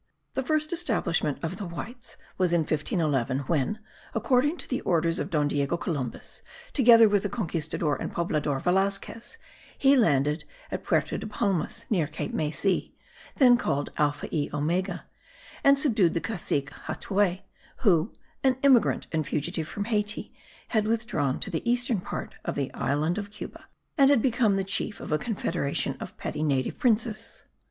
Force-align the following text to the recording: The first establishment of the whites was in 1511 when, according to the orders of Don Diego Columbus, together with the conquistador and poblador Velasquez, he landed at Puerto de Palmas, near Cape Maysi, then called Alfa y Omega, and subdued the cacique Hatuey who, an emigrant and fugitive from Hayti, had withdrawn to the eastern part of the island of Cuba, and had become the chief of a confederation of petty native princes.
The 0.33 0.41
first 0.41 0.73
establishment 0.73 1.37
of 1.43 1.57
the 1.57 1.65
whites 1.67 2.17
was 2.35 2.53
in 2.53 2.61
1511 2.61 3.41
when, 3.41 3.77
according 4.15 4.57
to 4.57 4.67
the 4.67 4.81
orders 4.81 5.19
of 5.19 5.29
Don 5.29 5.47
Diego 5.47 5.77
Columbus, 5.77 6.41
together 6.73 7.07
with 7.07 7.21
the 7.21 7.29
conquistador 7.29 7.97
and 8.01 8.11
poblador 8.11 8.59
Velasquez, 8.59 9.37
he 9.77 9.95
landed 9.95 10.43
at 10.71 10.83
Puerto 10.83 11.19
de 11.19 11.27
Palmas, 11.27 11.85
near 11.91 12.07
Cape 12.07 12.33
Maysi, 12.33 12.95
then 13.35 13.57
called 13.57 13.91
Alfa 13.95 14.27
y 14.31 14.49
Omega, 14.51 15.05
and 15.63 15.77
subdued 15.77 16.15
the 16.15 16.19
cacique 16.19 16.71
Hatuey 16.87 17.43
who, 17.81 18.11
an 18.43 18.57
emigrant 18.63 19.05
and 19.11 19.27
fugitive 19.27 19.67
from 19.67 19.85
Hayti, 19.85 20.33
had 20.69 20.87
withdrawn 20.87 21.39
to 21.41 21.51
the 21.51 21.61
eastern 21.69 22.01
part 22.01 22.33
of 22.43 22.55
the 22.55 22.73
island 22.73 23.19
of 23.19 23.29
Cuba, 23.29 23.65
and 23.99 24.09
had 24.09 24.23
become 24.23 24.55
the 24.55 24.63
chief 24.63 24.99
of 24.99 25.11
a 25.11 25.19
confederation 25.19 25.95
of 25.99 26.17
petty 26.17 26.41
native 26.41 26.79
princes. 26.79 27.43